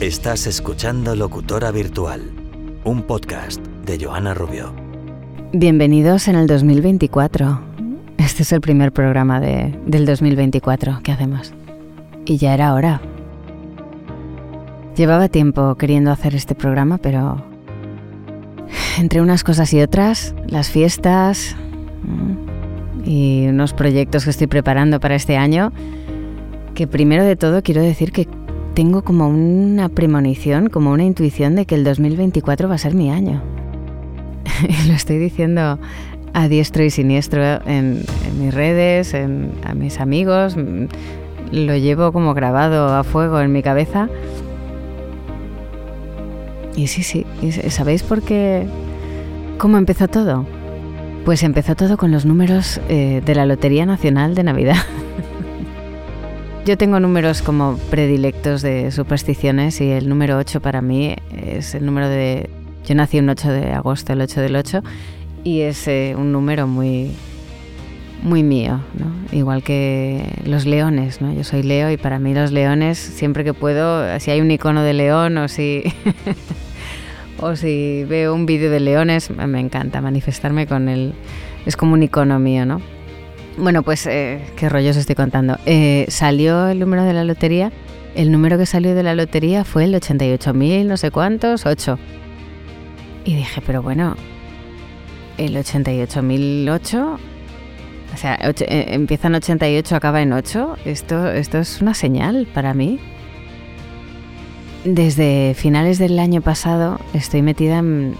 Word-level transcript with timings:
Estás 0.00 0.46
escuchando 0.46 1.14
Locutora 1.14 1.70
Virtual, 1.70 2.22
un 2.84 3.02
podcast 3.02 3.62
de 3.84 4.02
Joana 4.02 4.32
Rubio. 4.32 4.72
Bienvenidos 5.52 6.26
en 6.26 6.36
el 6.36 6.46
2024. 6.46 7.60
Este 8.16 8.44
es 8.44 8.52
el 8.52 8.62
primer 8.62 8.92
programa 8.92 9.40
de, 9.40 9.78
del 9.84 10.06
2024 10.06 11.00
que 11.02 11.12
hacemos. 11.12 11.52
Y 12.24 12.38
ya 12.38 12.54
era 12.54 12.72
hora. 12.72 13.02
Llevaba 14.96 15.28
tiempo 15.28 15.74
queriendo 15.74 16.10
hacer 16.10 16.34
este 16.34 16.54
programa, 16.54 16.96
pero 16.96 17.44
entre 18.96 19.20
unas 19.20 19.44
cosas 19.44 19.70
y 19.74 19.82
otras, 19.82 20.34
las 20.46 20.70
fiestas 20.70 21.56
y 23.04 23.48
unos 23.48 23.74
proyectos 23.74 24.24
que 24.24 24.30
estoy 24.30 24.46
preparando 24.46 24.98
para 24.98 25.14
este 25.14 25.36
año, 25.36 25.74
que 26.74 26.86
primero 26.86 27.22
de 27.22 27.36
todo 27.36 27.62
quiero 27.62 27.82
decir 27.82 28.12
que 28.12 28.39
tengo 28.74 29.02
como 29.02 29.28
una 29.28 29.88
premonición, 29.88 30.68
como 30.68 30.92
una 30.92 31.04
intuición 31.04 31.56
de 31.56 31.66
que 31.66 31.74
el 31.74 31.84
2024 31.84 32.68
va 32.68 32.74
a 32.74 32.78
ser 32.78 32.94
mi 32.94 33.10
año. 33.10 33.42
lo 34.86 34.94
estoy 34.94 35.18
diciendo 35.18 35.78
a 36.32 36.48
diestro 36.48 36.84
y 36.84 36.90
siniestro 36.90 37.42
en, 37.66 38.02
mis 38.38 38.54
redes, 38.54 39.14
a 39.14 39.74
mis 39.74 40.00
amigos. 40.00 40.56
Lo 41.52 41.76
llevo 41.76 42.12
como 42.12 42.34
grabado 42.34 42.94
a 42.94 43.02
fuego 43.04 43.40
en 43.40 43.52
mi 43.52 43.62
cabeza. 43.62 44.08
Y 46.76 46.86
sí, 46.86 47.02
sí, 47.02 47.26
¿sabéis 47.68 48.02
por 48.02 48.22
qué? 48.22 48.66
¿Cómo 49.58 49.76
empezó 49.76 50.08
todo? 50.08 50.46
Pues 51.24 51.42
empezó 51.42 51.74
todo 51.74 51.96
con 51.96 52.12
los 52.12 52.24
números 52.24 52.80
eh, 52.88 53.20
de 53.24 53.34
la 53.34 53.44
Lotería 53.44 53.84
Nacional 53.84 54.34
de 54.34 54.44
Navidad. 54.44 54.76
Yo 56.66 56.76
tengo 56.76 57.00
números 57.00 57.40
como 57.40 57.78
predilectos 57.90 58.60
de 58.60 58.90
supersticiones 58.90 59.80
y 59.80 59.90
el 59.90 60.08
número 60.08 60.36
8 60.36 60.60
para 60.60 60.82
mí 60.82 61.16
es 61.34 61.74
el 61.74 61.86
número 61.86 62.08
de... 62.08 62.50
Yo 62.86 62.94
nací 62.94 63.18
un 63.18 63.30
8 63.30 63.50
de 63.50 63.72
agosto, 63.72 64.12
el 64.12 64.20
8 64.20 64.42
del 64.42 64.56
8, 64.56 64.82
y 65.42 65.60
es 65.60 65.88
eh, 65.88 66.14
un 66.18 66.32
número 66.32 66.66
muy, 66.66 67.12
muy 68.22 68.42
mío, 68.42 68.80
¿no? 68.94 69.10
igual 69.36 69.62
que 69.62 70.22
los 70.44 70.66
leones. 70.66 71.22
¿no? 71.22 71.32
Yo 71.32 71.44
soy 71.44 71.62
Leo 71.62 71.90
y 71.90 71.96
para 71.96 72.18
mí 72.18 72.34
los 72.34 72.52
leones, 72.52 72.98
siempre 72.98 73.42
que 73.42 73.54
puedo, 73.54 74.18
si 74.20 74.30
hay 74.30 74.42
un 74.42 74.50
icono 74.50 74.82
de 74.82 74.92
león 74.92 75.38
o 75.38 75.48
si, 75.48 75.82
o 77.40 77.56
si 77.56 78.04
veo 78.04 78.34
un 78.34 78.44
vídeo 78.44 78.70
de 78.70 78.80
leones, 78.80 79.30
me 79.30 79.60
encanta 79.60 80.02
manifestarme 80.02 80.66
con 80.66 80.90
él. 80.90 81.14
Es 81.64 81.76
como 81.76 81.94
un 81.94 82.02
icono 82.02 82.38
mío, 82.38 82.66
¿no? 82.66 82.82
Bueno, 83.56 83.82
pues 83.82 84.06
eh, 84.06 84.40
qué 84.56 84.68
rollos 84.68 84.96
estoy 84.96 85.14
contando. 85.14 85.58
Eh, 85.66 86.06
salió 86.08 86.68
el 86.68 86.78
número 86.78 87.04
de 87.04 87.12
la 87.12 87.24
lotería. 87.24 87.72
El 88.14 88.32
número 88.32 88.58
que 88.58 88.66
salió 88.66 88.94
de 88.94 89.02
la 89.02 89.14
lotería 89.14 89.64
fue 89.64 89.84
el 89.84 89.94
88.000, 89.94 90.86
no 90.86 90.96
sé 90.96 91.10
cuántos, 91.10 91.66
8. 91.66 91.98
Y 93.24 93.36
dije, 93.36 93.62
pero 93.64 93.82
bueno, 93.82 94.16
el 95.38 95.56
88.008, 95.56 97.18
o 98.12 98.16
sea, 98.16 98.34
eh, 98.34 98.86
empieza 98.88 99.28
en 99.28 99.36
88, 99.36 99.94
acaba 99.94 100.22
en 100.22 100.32
8. 100.32 100.76
Esto, 100.84 101.30
esto 101.30 101.58
es 101.58 101.80
una 101.80 101.94
señal 101.94 102.48
para 102.52 102.74
mí. 102.74 102.98
Desde 104.84 105.54
finales 105.54 105.98
del 105.98 106.18
año 106.18 106.40
pasado 106.40 106.98
estoy 107.12 107.42
metida 107.42 107.78
en, 107.78 108.14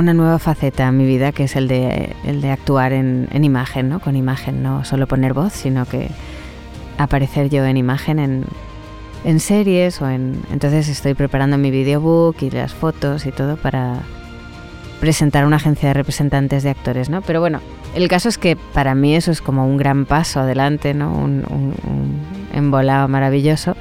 una 0.00 0.12
nueva 0.14 0.38
faceta 0.38 0.86
en 0.88 0.96
mi 0.96 1.06
vida 1.06 1.32
que 1.32 1.44
es 1.44 1.56
el 1.56 1.68
de, 1.68 2.14
el 2.24 2.40
de 2.42 2.50
actuar 2.50 2.92
en, 2.92 3.28
imagen, 3.42 3.88
¿no? 3.88 4.00
Con 4.00 4.14
imagen, 4.14 4.62
no 4.62 4.84
solo 4.84 5.06
poner 5.06 5.32
voz, 5.32 5.54
sino 5.54 5.86
que 5.86 6.08
aparecer 6.98 7.48
yo 7.48 7.64
en 7.64 7.76
imagen 7.76 8.18
en, 8.18 8.44
en 9.24 9.40
series 9.40 10.00
o 10.02 10.08
en... 10.08 10.42
Entonces 10.52 10.88
estoy 10.88 11.14
preparando 11.14 11.56
mi 11.56 11.70
videobook 11.70 12.42
y 12.42 12.50
las 12.50 12.74
fotos 12.74 13.26
y 13.26 13.32
todo 13.32 13.56
para 13.56 14.00
presentar 15.00 15.46
una 15.46 15.56
agencia 15.56 15.88
de 15.88 15.94
representantes 15.94 16.62
de 16.62 16.70
actores, 16.70 17.08
¿no? 17.08 17.22
Pero 17.22 17.40
bueno, 17.40 17.60
el 17.94 18.08
caso 18.08 18.28
es 18.28 18.36
que 18.36 18.56
para 18.56 18.94
mí 18.94 19.14
eso 19.14 19.30
es 19.30 19.40
como 19.40 19.66
un 19.66 19.78
gran 19.78 20.04
paso 20.04 20.40
adelante, 20.40 20.92
¿no? 20.92 21.12
Un, 21.12 21.44
un, 21.48 21.74
un 21.90 22.26
embolado 22.52 23.08
maravilloso. 23.08 23.76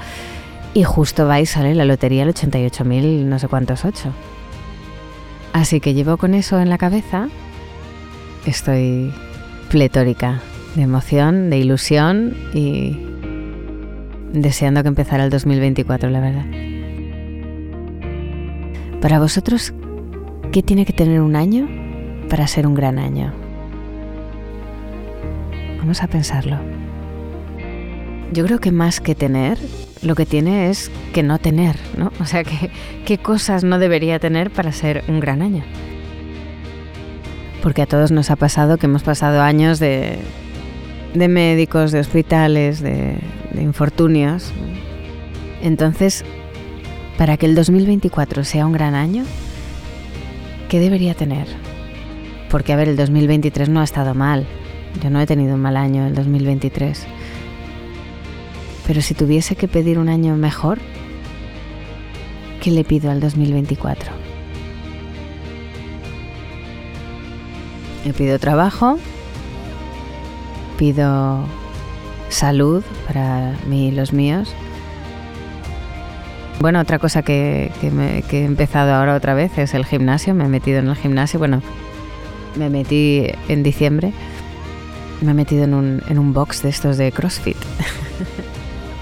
Y 0.73 0.83
justo 0.83 1.27
va 1.27 1.39
y 1.39 1.45
sale 1.45 1.73
la 1.73 1.85
lotería 1.85 2.23
el 2.23 2.33
88.000 2.33 3.23
no 3.23 3.39
sé 3.39 3.47
cuántos 3.47 3.85
ocho. 3.85 4.11
Así 5.55 5.79
que 5.79 5.93
llevo 5.93 6.17
con 6.17 6.33
eso 6.33 6.59
en 6.59 6.67
la 6.67 6.77
cabeza. 6.77 7.29
Estoy 8.45 9.13
pletórica 9.69 10.41
de 10.75 10.81
emoción, 10.81 11.49
de 11.49 11.57
ilusión 11.59 12.35
y 12.53 12.99
deseando 14.33 14.81
que 14.81 14.89
empezara 14.89 15.23
el 15.23 15.29
2024, 15.29 16.09
la 16.09 16.19
verdad. 16.19 16.45
Para 18.99 19.17
vosotros, 19.17 19.73
¿qué 20.51 20.61
tiene 20.61 20.85
que 20.85 20.91
tener 20.91 21.21
un 21.21 21.37
año 21.37 21.69
para 22.29 22.47
ser 22.47 22.67
un 22.67 22.73
gran 22.73 22.99
año? 22.99 23.31
Vamos 25.77 26.03
a 26.03 26.07
pensarlo. 26.07 26.59
Yo 28.33 28.43
creo 28.43 28.59
que 28.59 28.73
más 28.73 28.99
que 28.99 29.15
tener, 29.15 29.57
lo 30.01 30.15
que 30.15 30.25
tiene 30.25 30.69
es 30.69 30.91
que 31.13 31.23
no 31.23 31.39
tener, 31.39 31.75
¿no? 31.97 32.11
O 32.19 32.25
sea, 32.25 32.43
que, 32.43 32.69
qué 33.05 33.17
cosas 33.17 33.63
no 33.63 33.79
debería 33.79 34.19
tener 34.19 34.51
para 34.51 34.71
ser 34.71 35.03
un 35.07 35.19
gran 35.19 35.41
año. 35.41 35.63
Porque 37.63 37.81
a 37.81 37.85
todos 37.85 38.11
nos 38.11 38.29
ha 38.29 38.35
pasado 38.35 38.77
que 38.77 38.85
hemos 38.85 39.03
pasado 39.03 39.41
años 39.41 39.79
de, 39.79 40.19
de 41.13 41.27
médicos, 41.27 41.91
de 41.91 41.99
hospitales, 41.99 42.81
de, 42.81 43.17
de 43.51 43.61
infortunios. 43.63 44.51
Entonces, 45.61 46.23
para 47.17 47.37
que 47.37 47.45
el 47.45 47.55
2024 47.55 48.43
sea 48.43 48.67
un 48.67 48.73
gran 48.73 48.93
año, 48.93 49.23
¿qué 50.69 50.79
debería 50.79 51.15
tener? 51.15 51.47
Porque, 52.49 52.73
a 52.73 52.75
ver, 52.75 52.89
el 52.89 52.97
2023 52.97 53.69
no 53.69 53.81
ha 53.81 53.83
estado 53.83 54.13
mal. 54.13 54.45
Yo 55.01 55.09
no 55.09 55.19
he 55.19 55.25
tenido 55.25 55.55
un 55.55 55.61
mal 55.61 55.77
año 55.77 56.05
el 56.05 56.13
2023. 56.13 57.05
Pero 58.87 59.01
si 59.01 59.13
tuviese 59.13 59.55
que 59.55 59.67
pedir 59.67 59.97
un 59.97 60.09
año 60.09 60.35
mejor, 60.35 60.79
¿qué 62.61 62.71
le 62.71 62.83
pido 62.83 63.09
al 63.11 63.19
2024? 63.19 64.11
Le 68.05 68.13
pido 68.13 68.37
trabajo, 68.37 68.99
pido 70.77 71.45
salud 72.29 72.83
para 73.07 73.57
mí 73.67 73.87
y 73.87 73.91
los 73.91 74.13
míos. 74.13 74.53
Bueno, 76.59 76.79
otra 76.79 76.99
cosa 76.99 77.23
que, 77.23 77.71
he 77.81 78.43
empezado 78.43 78.93
ahora 78.93 79.15
otra 79.15 79.33
vez 79.33 79.57
es 79.57 79.73
el 79.73 79.85
gimnasio. 79.85 80.35
Me 80.35 80.45
he 80.45 80.47
metido 80.47 80.79
en 80.79 80.87
el 80.87 80.95
gimnasio. 80.95 81.39
Bueno, 81.39 81.61
me 82.55 82.69
metí 82.69 83.27
en 83.49 83.63
diciembre. 83.63 84.13
Me 85.21 85.31
he 85.31 85.33
metido 85.33 85.63
en 85.63 85.73
un, 85.73 86.01
en 86.07 86.19
un 86.19 86.33
box 86.33 86.61
de 86.61 86.69
estos 86.69 86.97
de 86.97 87.11
CrossFit. 87.11 87.57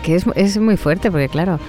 que 0.03 0.16
es, 0.16 0.58
muy 0.59 0.78
fuerte 0.78 1.09
porque 1.09 1.30
claro, 1.30 1.59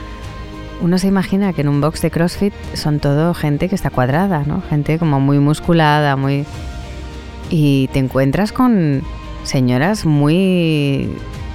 uno 0.82 0.98
se 0.98 1.06
imagina 1.06 1.52
que 1.52 1.62
en 1.62 1.68
un 1.68 1.80
box 1.80 2.02
de 2.02 2.10
CrossFit 2.10 2.52
son 2.74 2.98
todo 2.98 3.32
gente 3.32 3.68
que 3.68 3.74
está 3.74 3.90
cuadrada, 3.90 4.42
¿no? 4.46 4.60
Gente 4.68 4.98
como 4.98 5.20
muy 5.20 5.38
musculada, 5.38 6.16
muy... 6.16 6.44
Y 7.48 7.88
te 7.92 8.00
encuentras 8.00 8.52
con 8.52 9.02
señoras 9.44 10.04
muy 10.04 11.08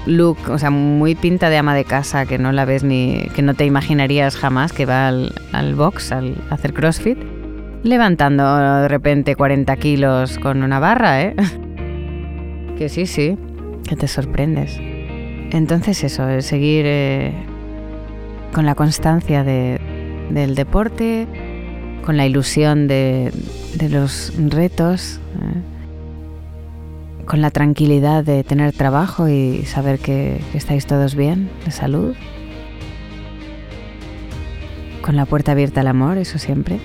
look, 0.06 0.38
o 0.50 0.58
sea, 0.58 0.70
muy 0.70 1.16
pinta 1.16 1.50
de 1.50 1.58
ama 1.58 1.76
de 1.76 1.84
casa, 1.84 2.26
que 2.26 2.38
no 2.38 2.52
la 2.52 2.66
ves 2.66 2.84
ni, 2.84 3.28
que 3.36 3.42
no 3.42 3.54
te 3.54 3.66
imaginarías 3.66 4.38
jamás 4.38 4.72
que 4.72 4.86
va 4.86 5.08
al, 5.08 5.34
al 5.52 5.76
box, 5.76 6.12
al 6.12 6.36
hacer 6.50 6.74
CrossFit, 6.74 7.18
levantando 7.84 8.58
de 8.82 8.88
repente 8.88 9.36
40 9.36 9.76
kilos 9.78 10.40
con 10.40 10.64
una 10.64 10.80
barra, 10.80 11.22
¿eh? 11.22 11.36
Que 12.78 12.88
sí, 12.88 13.06
sí, 13.08 13.38
que 13.86 13.98
te 13.98 14.08
sorprendes. 14.08 14.80
Entonces 15.52 16.04
eso, 16.04 16.28
es 16.30 16.46
seguir 16.46 16.86
eh, 16.88 17.34
con 18.54 18.66
la 18.66 18.76
constancia 18.76 19.44
del 19.44 20.56
deporte, 20.56 21.28
con 22.06 22.18
la 22.18 22.26
ilusión 22.26 22.88
de, 22.88 23.32
los 23.90 24.34
retos, 24.38 25.20
eh, 25.42 27.26
con 27.26 27.42
la 27.42 27.52
tranquilidad 27.52 28.24
de 28.24 28.44
tener 28.44 28.74
trabajo 28.74 29.28
y 29.28 29.64
saber 29.66 30.00
que, 30.00 30.42
que 30.52 30.58
estáis 30.58 30.86
todos 30.86 31.16
bien, 31.16 31.50
de 31.66 31.72
salud, 31.72 32.16
con 35.02 35.16
la 35.16 35.26
puerta 35.26 35.54
abierta 35.54 35.82
al 35.82 35.88
amor, 35.88 36.18
eso 36.20 36.38
siempre, 36.38 36.80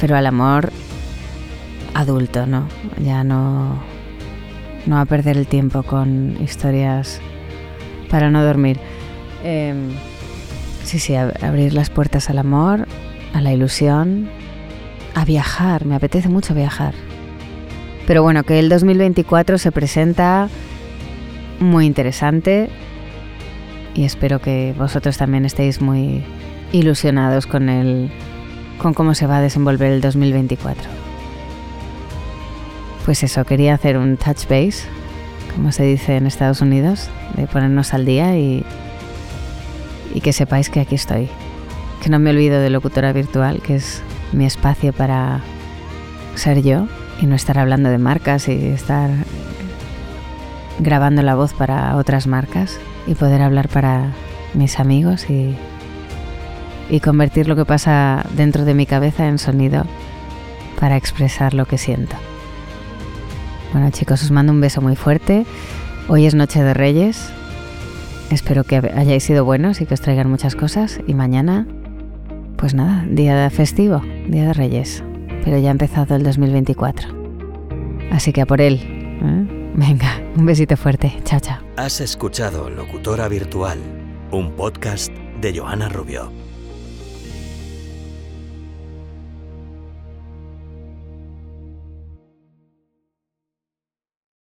pero 0.00 0.16
al 0.16 0.26
amor 0.26 0.70
adulto, 1.94 2.46
¿no? 2.46 2.68
Ya 3.04 3.24
no 3.24 3.82
no 4.86 4.98
a 4.98 5.04
perder 5.04 5.36
el 5.36 5.46
tiempo 5.46 5.82
con 5.82 6.36
historias 6.42 7.20
para 8.08 8.30
no 8.30 8.44
dormir. 8.44 8.78
Em, 9.44 9.90
sí, 10.84 10.98
sí, 10.98 11.14
abrir 11.14 11.74
las 11.74 11.90
puertas 11.90 12.30
al 12.30 12.38
amor, 12.38 12.86
a 13.34 13.40
la 13.40 13.52
ilusión, 13.52 14.28
a 15.14 15.24
viajar. 15.24 15.84
Me 15.84 15.94
apetece 15.94 16.28
mucho 16.28 16.54
viajar. 16.54 16.94
Pero 18.06 18.22
bueno, 18.22 18.42
que 18.44 18.58
el 18.58 18.68
2024 18.68 19.58
se 19.58 19.70
presenta 19.70 20.48
muy 21.60 21.86
interesante 21.86 22.70
y 23.94 24.04
espero 24.04 24.40
que 24.40 24.74
vosotros 24.78 25.18
también 25.18 25.44
estéis 25.44 25.80
muy 25.80 26.24
ilusionados 26.72 27.46
con 27.46 27.68
el 27.68 28.10
con 28.78 28.94
cómo 28.94 29.14
se 29.14 29.26
va 29.26 29.38
a 29.38 29.40
desenvolver 29.40 29.92
el 29.92 30.00
2024. 30.00 30.97
Pues 33.08 33.22
eso, 33.22 33.42
quería 33.46 33.72
hacer 33.72 33.96
un 33.96 34.18
touch 34.18 34.42
base, 34.50 34.82
como 35.54 35.72
se 35.72 35.82
dice 35.82 36.18
en 36.18 36.26
Estados 36.26 36.60
Unidos, 36.60 37.08
de 37.36 37.46
ponernos 37.46 37.94
al 37.94 38.04
día 38.04 38.36
y, 38.36 38.66
que 40.22 40.34
sepáis 40.34 40.68
que 40.68 40.80
aquí 40.80 40.96
estoy. 40.96 41.30
Que 42.02 42.10
no 42.10 42.18
me 42.18 42.28
olvido 42.28 42.60
de 42.60 42.68
locutora 42.68 43.14
virtual, 43.14 43.62
que 43.62 43.76
es 43.76 44.02
mi 44.32 44.44
espacio 44.44 44.92
para 44.92 45.40
ser 46.34 46.60
yo 46.60 46.86
y 47.18 47.24
no 47.24 47.34
estar 47.34 47.58
hablando 47.58 47.88
de 47.88 47.96
marcas 47.96 48.46
y 48.46 48.66
estar 48.66 49.08
grabando 50.78 51.22
la 51.22 51.34
voz 51.34 51.54
para 51.54 51.96
otras 51.96 52.26
marcas 52.26 52.78
y 53.06 53.14
poder 53.14 53.40
hablar 53.40 53.70
para 53.70 54.12
mis 54.52 54.78
amigos 54.78 55.28
y 55.30 57.00
convertir 57.00 57.48
lo 57.48 57.56
que 57.56 57.64
pasa 57.64 58.26
dentro 58.34 58.66
de 58.66 58.74
mi 58.74 58.84
cabeza 58.84 59.28
en 59.28 59.38
sonido 59.38 59.86
para 60.78 60.98
expresar 60.98 61.54
lo 61.54 61.64
que 61.64 61.78
siento. 61.78 62.14
Bueno 63.72 63.90
chicos, 63.90 64.22
os 64.22 64.30
mando 64.30 64.52
un 64.52 64.60
beso 64.60 64.80
muy 64.80 64.96
fuerte. 64.96 65.44
Hoy 66.08 66.24
es 66.24 66.34
Noche 66.34 66.62
de 66.62 66.72
Reyes. 66.72 67.30
Espero 68.30 68.64
que 68.64 68.76
hayáis 68.76 69.24
sido 69.24 69.44
buenos 69.44 69.80
y 69.80 69.86
que 69.86 69.94
os 69.94 70.00
traigan 70.00 70.30
muchas 70.30 70.54
cosas. 70.56 71.00
Y 71.06 71.14
mañana, 71.14 71.66
pues 72.56 72.74
nada, 72.74 73.04
día 73.08 73.48
festivo, 73.50 74.02
día 74.26 74.46
de 74.46 74.52
Reyes. 74.54 75.04
Pero 75.44 75.58
ya 75.58 75.68
ha 75.68 75.72
empezado 75.72 76.16
el 76.16 76.22
2024. 76.22 77.08
Así 78.10 78.32
que 78.32 78.40
a 78.40 78.46
por 78.46 78.62
él. 78.62 78.80
¿eh? 78.82 79.72
Venga, 79.74 80.18
un 80.36 80.46
besito 80.46 80.76
fuerte. 80.76 81.14
Chao, 81.24 81.40
chao. 81.40 81.58
Has 81.76 82.00
escuchado 82.00 82.70
Locutora 82.70 83.28
Virtual, 83.28 83.78
un 84.32 84.52
podcast 84.52 85.12
de 85.40 85.58
Joana 85.58 85.90
Rubio. 85.90 86.47